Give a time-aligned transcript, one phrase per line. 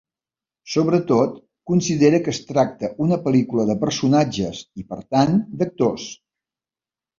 [0.75, 1.35] Sobretot,
[1.71, 6.11] considera que es tracta una pel·lícula de personatges i, per tant, d'actors.